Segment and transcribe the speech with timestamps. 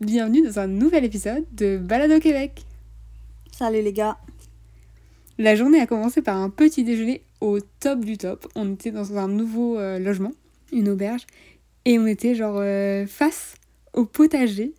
[0.00, 2.64] Bienvenue dans un nouvel épisode de Balade au Québec.
[3.50, 4.16] Salut les gars.
[5.38, 8.46] La journée a commencé par un petit déjeuner au top du top.
[8.54, 10.30] On était dans un nouveau euh, logement,
[10.72, 11.26] une auberge,
[11.84, 13.56] et on était genre euh, face
[13.92, 14.72] au potager.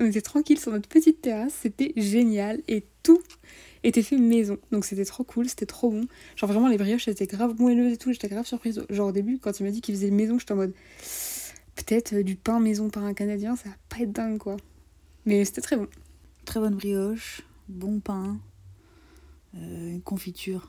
[0.00, 3.20] On était tranquille sur notre petite terrasse, c'était génial et tout
[3.84, 4.56] était fait maison.
[4.70, 6.06] Donc c'était trop cool, c'était trop bon.
[6.34, 8.82] Genre vraiment les brioches étaient grave moelleuses et tout, j'étais grave surprise.
[8.88, 10.72] Genre au début quand il m'a dit qu'il faisait maison, j'étais en mode
[11.74, 14.56] peut-être euh, du pain maison par un canadien, ça va pas être dingue quoi.
[15.26, 15.88] Mais c'était très bon.
[16.44, 18.40] Très bonne brioche, bon pain,
[19.54, 20.68] euh, une confiture.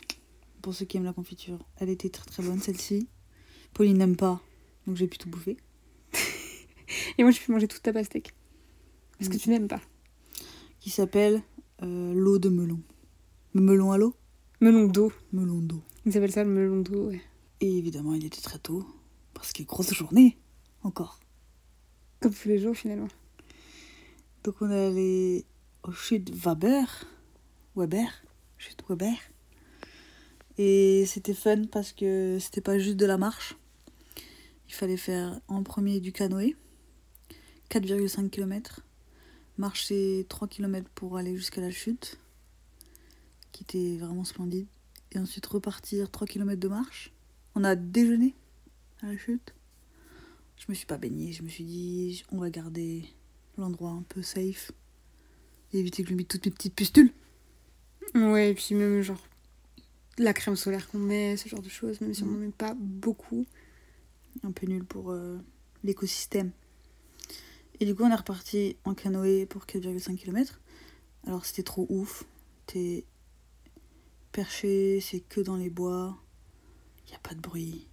[0.62, 3.08] Pour ceux qui aiment la confiture, elle était très très bonne celle-ci.
[3.74, 4.42] Pauline n'aime pas,
[4.86, 5.58] donc j'ai pu tout bouffer.
[7.18, 8.34] Et moi j'ai pu manger toute ta pastèque.
[9.18, 9.82] Parce que tu n'aimes pas.
[10.80, 11.42] Qui s'appelle
[11.82, 12.82] euh, l'eau de melon.
[13.54, 14.16] Melon à l'eau?
[14.62, 15.12] Melon d'eau.
[15.32, 15.82] Melon d'eau.
[16.06, 17.22] Ils appellent ça le melon d'eau, ouais.
[17.62, 18.86] Et évidemment, il était très tôt,
[19.34, 20.38] parce que grosse journée,
[20.84, 21.20] encore.
[22.20, 23.08] Comme tous les jours finalement.
[24.44, 25.46] Donc on est allé
[25.84, 27.06] au chute Weber.
[27.76, 28.24] Weber.
[28.58, 29.16] Chute Weber.
[30.58, 33.56] Et c'était fun parce que c'était pas juste de la marche.
[34.68, 36.56] Il fallait faire en premier du canoë.
[37.70, 38.82] 4,5 km.
[39.58, 42.20] Marcher 3 km pour aller jusqu'à la chute.
[43.52, 44.68] Qui était vraiment splendide.
[45.12, 47.14] Et ensuite repartir 3 km de marche.
[47.56, 48.36] On a déjeuné
[49.02, 49.54] à la chute.
[50.66, 51.34] Je me suis pas baignée.
[51.34, 53.04] Je me suis dit, on va garder
[53.58, 54.72] l'endroit un peu safe
[55.74, 57.12] et éviter que je lui mette toutes mes petites pustules.
[58.16, 59.28] Ouais, et puis même genre
[60.18, 62.76] la crème solaire qu'on met, ce genre de choses, même si on n'en met pas
[62.78, 63.46] beaucoup.
[64.44, 65.38] Un peu nul pour euh,
[65.84, 66.52] l'écosystème.
[67.82, 70.62] Et du coup, on est reparti en canoë pour 4,5 km.
[71.28, 72.24] Alors, c'était trop ouf.
[72.68, 73.06] T'es
[74.32, 76.18] perché, c'est que dans les bois.
[77.06, 77.90] Il n'y a pas de bruit.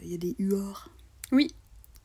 [0.00, 0.90] Il y a des huards.
[1.32, 1.54] Oui,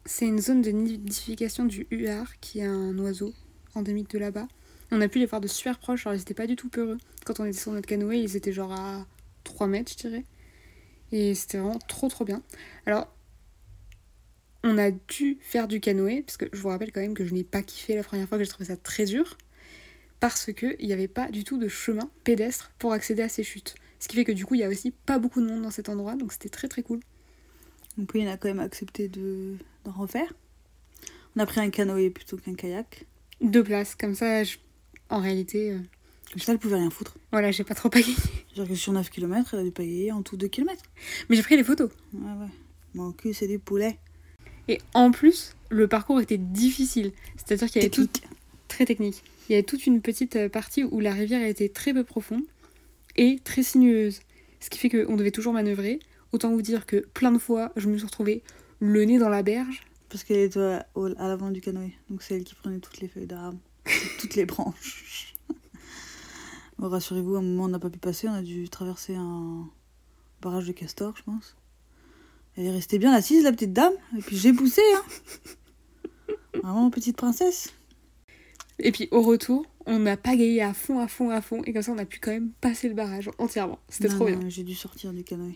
[0.05, 3.33] c'est une zone de nidification du huard, qui est un oiseau
[3.75, 4.47] endémique de là-bas.
[4.89, 6.97] On a pu les voir de super proches, genre ils étaient pas du tout peureux.
[7.25, 9.05] Quand on était sur notre canoë, ils étaient genre à
[9.43, 10.23] 3 mètres, je dirais.
[11.11, 12.41] Et c'était vraiment trop trop bien.
[12.85, 13.13] Alors,
[14.63, 17.33] on a dû faire du canoë, parce que je vous rappelle quand même que je
[17.33, 19.37] n'ai pas kiffé la première fois, que j'ai trouvé ça très dur,
[20.21, 23.75] parce qu'il n'y avait pas du tout de chemin pédestre pour accéder à ces chutes.
[23.99, 25.71] Ce qui fait que du coup, il y a aussi pas beaucoup de monde dans
[25.71, 27.01] cet endroit, donc c'était très très cool.
[27.97, 30.31] Donc, oui, on a quand même accepté de, d'en refaire.
[31.35, 33.05] On a pris un canoë plutôt qu'un kayak.
[33.41, 34.57] Deux places, comme ça, je-
[35.09, 35.79] en réalité, euh,
[36.31, 37.15] Comme ça, elle pouvait rien foutre.
[37.31, 38.13] voilà, j'ai pas trop payé.
[38.53, 40.81] C'est-à-dire que sur 9 km, elle a dû payer en tout 2 km.
[41.29, 41.89] Mais j'ai pris les photos.
[42.13, 42.47] Ouais, ouais.
[42.95, 43.97] Mon cul, c'est du poulet.
[44.67, 47.11] Et en plus, le parcours était difficile.
[47.37, 48.09] C'est-à-dire qu'il y avait tout
[48.67, 49.23] très technique.
[49.47, 52.43] Il y avait toute une petite euh, partie où la rivière était très peu profonde
[53.15, 54.19] et très sinueuse.
[54.59, 55.99] Ce qui fait qu'on devait toujours manœuvrer.
[56.31, 58.43] Autant vous dire que plein de fois, je me suis retrouvée
[58.79, 59.81] le nez dans la berge.
[60.09, 61.93] Parce qu'elle était à, l'avant du canoë.
[62.09, 63.59] Donc c'est elle qui prenait toutes les feuilles d'arbre,
[64.19, 65.33] toutes les branches.
[66.79, 69.67] Bon, rassurez-vous, à un moment on n'a pas pu passer, on a dû traverser un
[70.43, 71.55] barrage de castor, je pense.
[72.55, 75.03] Elle est restée bien assise, la petite dame, et puis j'ai poussé, hein.
[76.61, 77.73] Vraiment petite princesse.
[78.77, 81.63] Et puis au retour, on a pagayé à fond, à fond, à fond.
[81.63, 83.79] Et comme ça, on a pu quand même passer le barrage entièrement.
[83.89, 84.39] C'était trop bien.
[84.47, 85.55] J'ai dû sortir du canoë.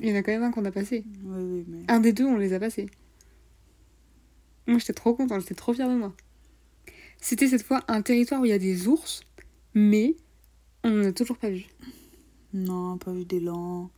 [0.00, 1.04] Il y en a quand même un qu'on a passé.
[1.24, 1.84] Oui, oui, mais.
[1.88, 2.86] Un des deux, on les a passés.
[4.66, 6.14] Moi, j'étais trop contente, j'étais trop fière de moi.
[7.18, 9.22] C'était cette fois un territoire où il y a des ours,
[9.74, 10.16] mais
[10.84, 11.64] on n'en a toujours pas vu.
[12.52, 13.90] Non, on n'a pas vu d'élan,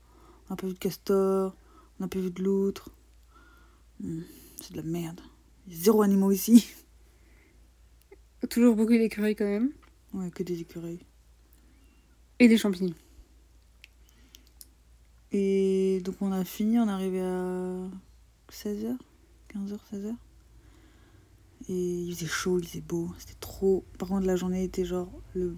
[0.48, 1.56] on n'a pas vu de castor,
[1.98, 2.90] on n'a pas vu de loutre.
[4.00, 4.20] Hmm,
[4.60, 5.20] c'est de la merde.
[5.66, 6.68] Il y a zéro animaux ici.
[8.50, 9.72] Toujours beaucoup d'écureuils quand même,
[10.14, 11.00] Ouais, que des écureuils.
[12.38, 12.94] et des champignons.
[15.32, 15.67] Et
[16.00, 17.88] donc on a fini, on est arrivé à
[18.52, 18.96] 16h,
[19.54, 20.14] 15h, 16h.
[21.68, 23.84] Et il faisait chaud, il faisait beau, c'était trop.
[23.98, 25.56] Par contre, la journée était genre le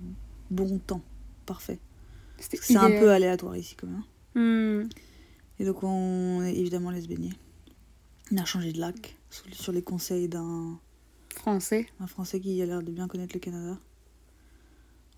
[0.51, 1.03] bon temps,
[1.47, 1.79] parfait.
[2.39, 4.03] C'est un peu aléatoire ici quand même.
[4.35, 4.89] Hmm.
[5.59, 7.33] Et donc on est évidemment allé se baigner.
[8.33, 9.17] On a changé de lac
[9.53, 10.79] sur les conseils d'un
[11.35, 11.87] Français.
[12.01, 13.79] un Français qui a l'air de bien connaître le Canada.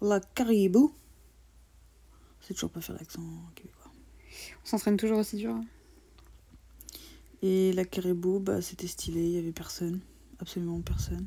[0.01, 0.93] La Caribou.
[2.41, 3.23] C'est toujours pas faire l'accent
[3.55, 3.82] québécois.
[4.65, 5.57] On s'entraîne toujours aussi dur.
[7.43, 10.01] Et la Caribou, bah, c'était stylé, il y avait personne,
[10.39, 11.27] absolument personne.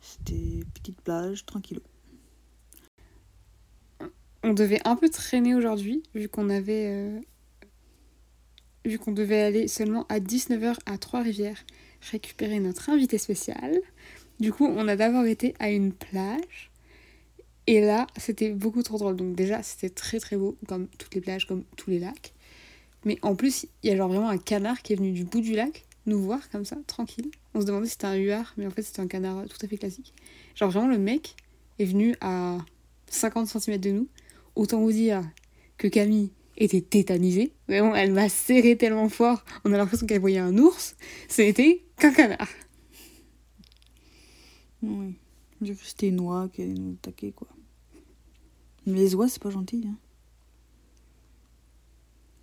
[0.00, 1.80] C'était petite plage, tranquille.
[4.42, 6.86] On devait un peu traîner aujourd'hui, vu qu'on avait.
[6.88, 7.20] euh,
[8.84, 11.64] Vu qu'on devait aller seulement à 19h à Trois-Rivières
[12.10, 13.80] récupérer notre invité spécial.
[14.40, 16.70] Du coup, on a d'abord été à une plage.
[17.66, 19.16] Et là, c'était beaucoup trop drôle.
[19.16, 22.32] Donc, déjà, c'était très très beau, comme toutes les plages, comme tous les lacs.
[23.04, 25.40] Mais en plus, il y a genre vraiment un canard qui est venu du bout
[25.40, 27.30] du lac nous voir comme ça, tranquille.
[27.54, 29.68] On se demandait si c'était un huard, mais en fait c'était un canard tout à
[29.68, 30.12] fait classique.
[30.54, 31.36] Genre vraiment le mec
[31.78, 32.58] est venu à
[33.08, 34.08] 50 cm de nous.
[34.54, 35.22] Autant vous dire
[35.78, 37.52] que Camille était tétanisée.
[37.68, 39.44] Vraiment, elle m'a serré tellement fort.
[39.64, 40.94] On a l'impression qu'elle voyait un ours.
[41.28, 42.48] C'était qu'un canard.
[44.82, 45.14] Oui.
[45.82, 47.48] C'était une oie qui allait nous attaquer, quoi.
[48.86, 49.84] Mais les oies, c'est pas gentil.
[49.88, 49.96] Hein.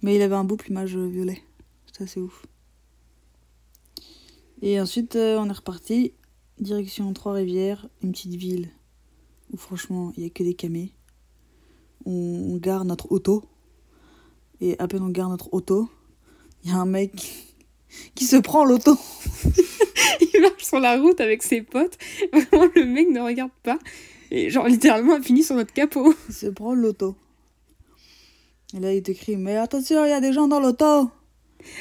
[0.02, 1.44] Mais il avait un beau plumage violet.
[1.92, 2.46] C'est assez ouf.
[4.62, 6.14] Et ensuite, euh, on est reparti.
[6.60, 8.70] Direction Trois-Rivières, une petite ville
[9.52, 10.94] où franchement, il n'y a que des camés.
[12.06, 13.44] On, on gare notre auto.
[14.60, 15.90] Et à peine on gare notre auto,
[16.64, 17.58] il y a un mec
[18.16, 18.96] qui se prend l'auto.
[20.34, 21.98] Il marche sur la route avec ses potes.
[22.34, 23.80] Vraiment, le mec ne regarde pas.
[24.30, 26.14] Et genre, littéralement, a fini sur notre capot.
[26.30, 27.16] Il se prend l'auto.
[28.74, 31.12] Et là, il te crie Mais attention, il y a des gens dans l'auto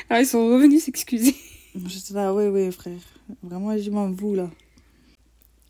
[0.09, 1.37] Alors, ils sont revenus s'excuser.
[1.87, 2.99] J'étais là, oui, oui, frère.
[3.43, 4.50] Vraiment, je m'en vous là.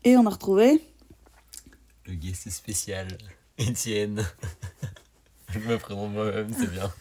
[0.03, 0.81] Et on a retrouvé.
[2.07, 3.07] Le guest spécial,
[3.59, 4.25] Étienne.
[5.49, 6.91] Je me présente moi-même, c'est bien.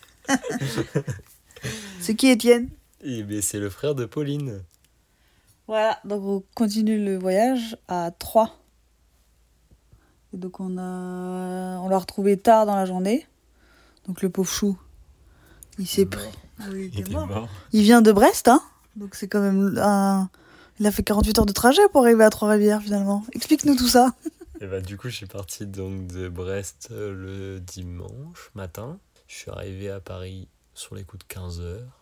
[2.01, 2.69] C'est qui, Étienne
[3.03, 4.63] Et ben, c'est le frère de Pauline.
[5.71, 8.59] Voilà, donc on continue le voyage à 3.
[10.33, 13.25] Et donc on a on l'a retrouvé tard dans la journée.
[14.05, 14.77] Donc le pauvre chou,
[15.79, 16.29] il s'est pris.
[16.73, 17.49] Il était mort.
[17.73, 18.61] Il vient de Brest, hein
[18.97, 20.29] Donc c'est quand même un...
[20.81, 23.25] Il a fait 48 heures de trajet pour arriver à Trois-Rivières finalement.
[23.33, 24.17] Explique-nous tout ça.
[24.61, 28.99] Et bah, du coup, je suis parti donc de Brest euh, le dimanche matin.
[29.29, 32.00] Je suis arrivé à Paris sur les coups de 15 heures.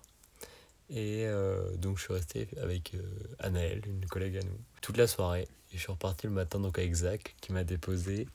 [0.91, 3.03] Et euh, donc, je suis resté avec euh,
[3.39, 5.47] Anaëlle, une collègue à nous, toute la soirée.
[5.73, 8.27] Et je suis reparti le matin donc avec Zach qui m'a déposé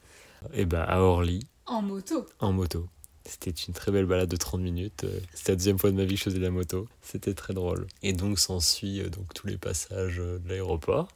[0.54, 2.26] et bah, à Orly En moto.
[2.40, 2.88] en moto.
[3.26, 5.06] C'était une très belle balade de 30 minutes.
[5.06, 6.88] Euh, C'était la deuxième fois de ma vie que je faisais de la moto.
[7.02, 7.88] C'était très drôle.
[8.02, 11.08] Et donc s'ensuit euh, donc tous les passages euh, de l'aéroport.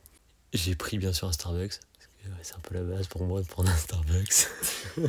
[0.54, 1.81] J'ai pris bien sûr un Starbucks.
[2.41, 4.47] C'est un peu la base pour moi de prendre un Starbucks.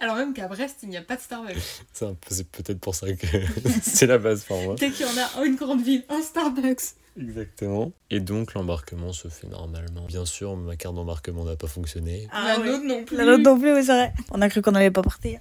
[0.00, 1.82] Alors même qu'à Brest, il n'y a pas de Starbucks.
[1.92, 3.26] C'est un peu- c'est peut-être pour ça que
[3.82, 4.74] c'est la base pour moi.
[4.76, 6.94] Dès qu'il y en a une grande ville, un Starbucks.
[7.18, 7.92] Exactement.
[8.10, 10.04] Et donc l'embarquement se fait normalement.
[10.06, 12.28] Bien sûr, ma carte d'embarquement n'a pas fonctionné.
[12.32, 13.16] La nôtre non plus.
[13.16, 14.12] La nôtre non plus, oui, c'est vrai.
[14.32, 15.40] On a cru qu'on n'allait pas partir.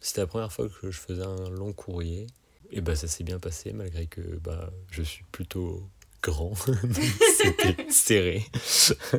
[0.00, 2.26] C'était la première fois que je faisais un long courrier.
[2.70, 5.88] Et bah ça s'est bien passé malgré que bah je suis plutôt
[6.22, 6.54] grand.
[7.36, 8.44] C'était serré.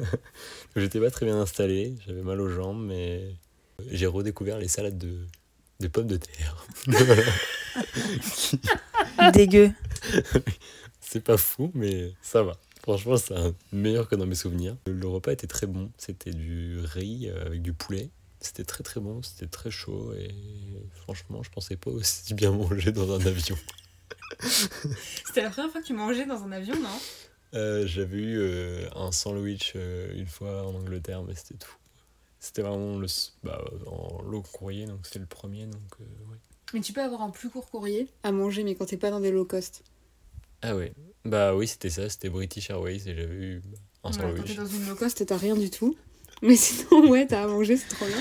[0.76, 3.36] J'étais pas très bien installé, j'avais mal aux jambes, mais
[3.90, 5.26] j'ai redécouvert les salades de,
[5.80, 6.66] de pommes de terre.
[9.34, 9.72] Dégueu.
[11.00, 12.58] C'est pas fou, mais ça va.
[12.84, 13.36] Franchement, c'est
[13.72, 14.76] meilleur que dans mes souvenirs.
[14.86, 15.92] Le repas était très bon.
[15.98, 18.10] C'était du riz euh, avec du poulet.
[18.42, 20.34] C'était très très bon, c'était très chaud et
[20.96, 23.58] franchement, je pensais pas aussi bien manger dans un avion.
[25.26, 26.90] C'était la première fois que tu mangeais dans un avion, non?
[27.56, 31.76] Euh, J'avais eu euh, un sandwich euh, une fois en Angleterre, mais c'était tout.
[32.40, 33.08] C'était vraiment le,
[33.44, 35.66] bah, en long courrier, donc c'était le premier.
[35.66, 36.38] Donc, euh, ouais.
[36.74, 39.20] Mais tu peux avoir un plus court courrier à manger, mais quand t'es pas dans
[39.20, 39.84] des low cost.
[40.62, 40.94] Ah ouais,
[41.26, 44.54] bah oui, c'était ça, c'était British Airways et j'avais eu bah, un Voilà, quand t'es
[44.54, 44.56] sandwich.
[44.58, 45.98] dans une low cost, t'as rien du tout.
[46.42, 48.18] Mais sinon, ouais, t'as à manger, c'est trop bien.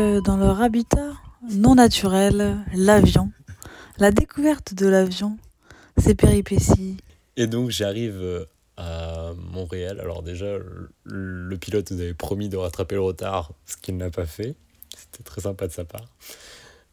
[0.00, 1.12] Euh, Dans leur habitat
[1.50, 3.30] non naturel, l'avion.
[4.00, 5.36] La découverte de l'avion,
[5.98, 6.96] ses péripéties.
[7.36, 8.46] Et donc j'arrive euh,
[8.78, 10.00] à Montréal.
[10.00, 10.56] Alors déjà,
[11.04, 14.54] le- pilote nous avait promis de rattraper le retard, ce qu'il n'a pas fait.
[14.96, 16.08] C'était très sympa de sa part.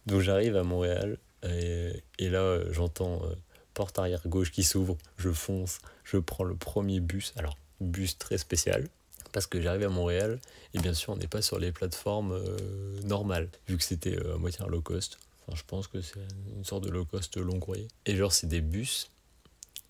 [0.05, 3.35] Donc j'arrive à Montréal et, là j'entends euh,
[3.73, 4.97] porte arrière gauche qui s'ouvre.
[5.17, 7.31] Je fonce, je prends le premier bus.
[7.37, 8.85] Alors bus très spécial.
[9.31, 10.39] Parce que j'arrive à Montréal
[10.73, 12.57] et bien sûr on n'est pas sur les plateformes euh,
[13.03, 15.19] normales vu que c'était à moitié low cost.
[15.47, 16.19] Enfin, je pense que c'est
[16.55, 17.87] une sorte de low cost long courrier.
[18.05, 19.09] Et genre c'est des bus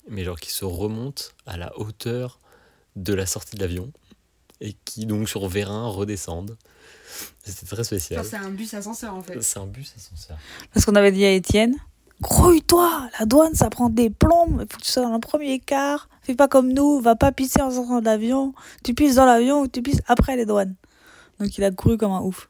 [0.08, 2.40] mais genre qui se remontent à la hauteur
[2.96, 3.92] de la sortie de l'avion
[4.60, 6.56] et qui donc sur Vérin redescendent.
[7.44, 8.20] C'était très spécial.
[8.20, 9.40] Enfin, c'est un bus ascenseur en fait.
[9.42, 10.36] C'est un bus ascenseur.
[10.72, 11.74] Parce qu'on avait dit à Étienne
[12.20, 15.60] Grouille-toi, la douane ça prend des plombs, il faut que tu sois dans le premier
[15.60, 16.08] quart.
[16.22, 18.54] Fais pas comme nous, va pas pisser en sortant de l'avion.
[18.82, 20.74] Tu pisses dans l'avion ou tu pisses après les douanes.
[21.38, 22.48] Donc il a couru comme un ouf.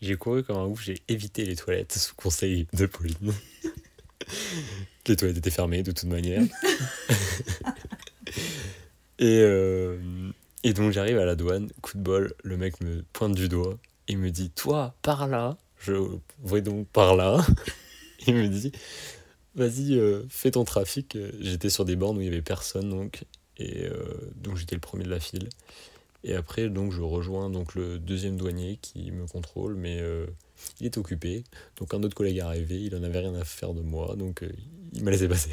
[0.00, 3.32] J'ai couru comme un ouf, j'ai évité les toilettes sous conseil de Pauline.
[5.06, 6.42] les toilettes étaient fermées de toute manière.
[9.18, 9.98] et, euh,
[10.62, 13.78] et donc j'arrive à la douane, coup de bol, le mec me pointe du doigt
[14.08, 15.56] et me dit Toi, par là.
[15.78, 15.92] Je
[16.42, 17.44] vois donc par là.
[18.26, 18.72] Il me dit
[19.54, 21.16] Vas-y, euh, fais ton trafic.
[21.40, 23.24] J'étais sur des bornes où il y avait personne, donc.
[23.56, 25.48] Et euh, donc j'étais le premier de la file.
[26.24, 30.26] Et après, donc, je rejoins donc, le deuxième douanier qui me contrôle, mais euh,
[30.80, 31.44] il est occupé.
[31.76, 34.42] Donc, un autre collègue est arrivé, il en avait rien à faire de moi, donc
[34.42, 34.48] euh,
[34.94, 35.50] il m'a laissé passer.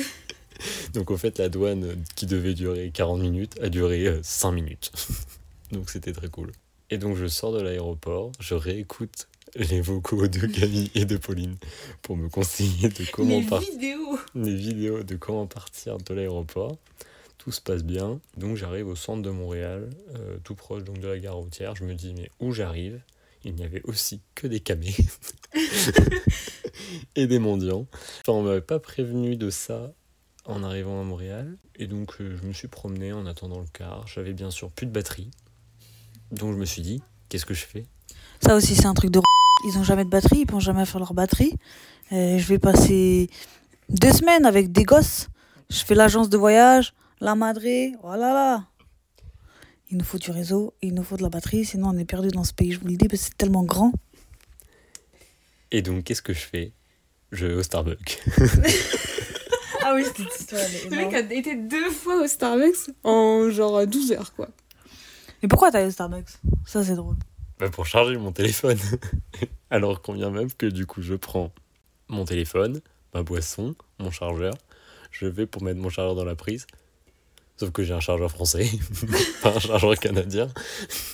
[0.92, 4.92] Donc, au fait, la douane qui devait durer 40 minutes a duré euh, 5 minutes.
[5.72, 6.52] donc, c'était très cool.
[6.90, 11.56] Et donc, je sors de l'aéroport, je réécoute les vocaux de Camille et de Pauline
[12.02, 13.74] pour me conseiller de comment Les partir
[14.34, 16.76] des vidéos de comment partir de l'aéroport.
[17.40, 18.20] Tout se passe bien.
[18.36, 21.74] Donc j'arrive au centre de Montréal, euh, tout proche donc de la gare routière.
[21.74, 23.00] Je me dis mais où j'arrive?
[23.44, 24.94] Il n'y avait aussi que des camés
[27.16, 27.86] et des mendiants.
[28.20, 29.94] Enfin on m'avait pas prévenu de ça
[30.44, 31.56] en arrivant à Montréal.
[31.76, 34.06] Et donc euh, je me suis promené en attendant le car.
[34.06, 35.30] J'avais bien sûr plus de batterie.
[36.32, 37.86] Donc je me suis dit qu'est-ce que je fais?
[38.42, 39.20] Ça aussi, c'est un truc de.
[39.66, 41.54] Ils ont jamais de batterie, ils pensent jamais à faire leur batterie.
[42.12, 43.30] Euh, je vais passer
[43.88, 45.28] deux semaines avec des gosses.
[45.70, 48.66] Je fais l'agence de voyage, la madré, voilà là.
[49.90, 52.28] Il nous faut du réseau, il nous faut de la batterie, sinon on est perdu
[52.28, 53.92] dans ce pays, je vous le dis, parce que c'est tellement grand.
[55.70, 56.72] Et donc qu'est-ce que je fais?
[57.32, 58.22] Je vais au Starbucks.
[59.82, 64.12] Ah oui, cette histoire, Le mec a été deux fois au Starbucks en genre 12
[64.12, 64.48] heures quoi.
[65.42, 66.28] Mais pourquoi t'as au Starbucks?
[66.66, 67.16] Ça, c'est drôle.
[67.58, 68.78] Bah, pour charger mon téléphone.
[69.70, 71.52] Alors qu'on vient même que du coup je prends
[72.08, 72.80] mon téléphone,
[73.14, 74.54] ma boisson, mon chargeur,
[75.10, 76.66] je vais pour mettre mon chargeur dans la prise.
[77.60, 78.70] Sauf que j'ai un chargeur français,
[79.42, 80.48] pas un chargeur canadien.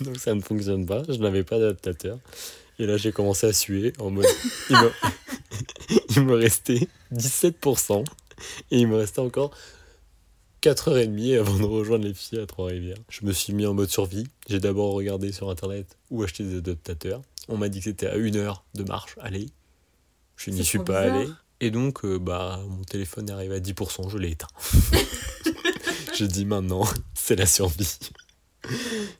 [0.00, 2.20] Donc ça ne fonctionne pas, je n'avais pas d'adaptateur.
[2.78, 4.26] Et là j'ai commencé à suer en mode...
[4.70, 4.92] Il me,
[6.16, 8.04] il me restait 17%
[8.70, 9.50] et il me restait encore
[10.62, 12.98] 4h30 avant de rejoindre les filles à Trois-Rivières.
[13.08, 14.28] Je me suis mis en mode survie.
[14.48, 17.22] J'ai d'abord regardé sur internet où acheter des adaptateurs.
[17.48, 19.16] On m'a dit que c'était à une heure de marche.
[19.20, 19.48] Allez,
[20.36, 21.16] je n'y suis pas bizarre.
[21.16, 21.28] allé.
[21.58, 24.46] Et donc, euh, bah, mon téléphone est arrivé à 10%, je l'ai éteint.
[26.16, 27.98] je dis maintenant, c'est la survie.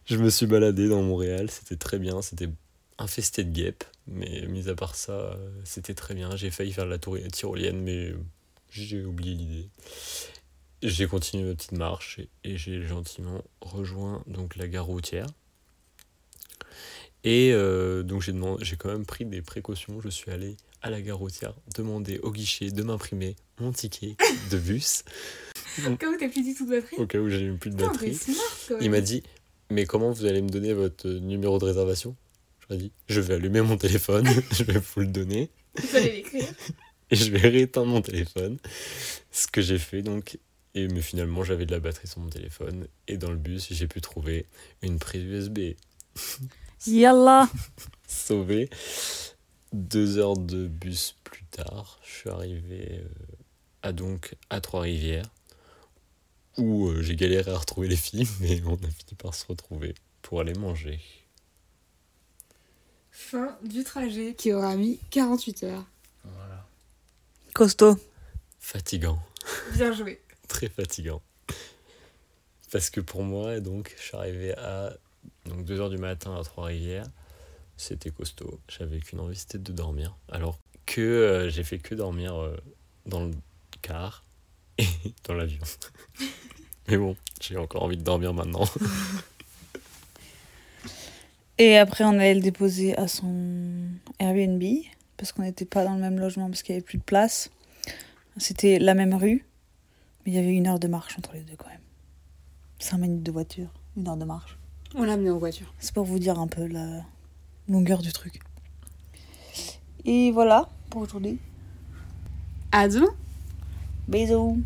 [0.06, 2.48] je me suis baladé dans Montréal, c'était très bien, c'était
[2.98, 6.34] infesté de guêpes, mais mis à part ça, euh, c'était très bien.
[6.36, 8.14] J'ai failli faire la tour tyrolienne, mais
[8.70, 9.68] j'ai oublié l'idée.
[10.82, 15.26] J'ai continué ma petite marche et, j'ai gentiment rejoint donc la gare routière.
[17.24, 20.00] Et euh, donc j'ai quand même pris des précautions.
[20.00, 24.16] Je suis allé à la gare routière demander au guichet de m'imprimer mon ticket
[24.50, 25.02] de bus
[26.00, 26.96] Comme t'as plus du tout de batterie.
[26.96, 28.14] au cas où j'ai plus de Putain, batterie.
[28.14, 28.36] smart
[28.68, 29.22] quand Il m'a dit
[29.70, 32.14] Mais comment vous allez me donner votre numéro de réservation?
[32.60, 35.82] Je lui ai dit Je vais allumer mon téléphone, je vais vous le donner Il
[35.84, 36.48] fallait l'écrire.
[37.10, 38.58] et je vais rééteindre mon téléphone.
[39.30, 40.38] Ce que j'ai fait donc.
[40.74, 42.86] Et mais finalement, j'avais de la batterie sur mon téléphone.
[43.08, 44.44] Et dans le bus, j'ai pu trouver
[44.82, 45.58] une prise USB.
[46.86, 47.48] Yallah
[48.06, 48.68] Sauvé.
[49.72, 53.08] Deux heures de bus plus tard, je suis arrivé euh,
[53.82, 55.28] à donc à Trois-Rivières.
[56.58, 59.94] Où euh, j'ai galéré à retrouver les filles, mais on a fini par se retrouver
[60.22, 61.00] pour aller manger.
[63.10, 65.84] Fin du trajet qui aura mis 48 heures.
[66.24, 66.66] Voilà.
[67.54, 67.96] Costaud.
[68.60, 69.18] Fatigant.
[69.74, 70.20] Bien joué.
[70.48, 71.22] très fatigant.
[72.70, 74.96] Parce que pour moi, donc, je suis arrivé à
[75.46, 77.06] donc 2h du matin à Trois-Rivières.
[77.76, 78.60] C'était costaud.
[78.68, 80.16] J'avais qu'une envie, c'était de dormir.
[80.28, 82.56] Alors que euh, j'ai fait que dormir euh,
[83.06, 83.32] dans le
[83.82, 84.25] car
[84.78, 84.86] et
[85.24, 85.62] dans l'avion.
[86.88, 88.64] Mais bon, j'ai encore envie de dormir maintenant.
[91.58, 93.32] Et après, on allait le déposer à son
[94.18, 94.62] Airbnb,
[95.16, 97.50] parce qu'on n'était pas dans le même logement, parce qu'il n'y avait plus de place.
[98.36, 99.46] C'était la même rue,
[100.24, 101.80] mais il y avait une heure de marche entre les deux quand même.
[102.78, 104.58] Cinq minutes de voiture, une heure de marche.
[104.94, 105.72] On l'a amené en voiture.
[105.78, 107.02] C'est pour vous dire un peu la
[107.70, 108.40] longueur du truc.
[110.04, 111.38] Et voilà pour aujourd'hui.
[112.70, 113.14] À demain
[114.08, 114.56] Bisous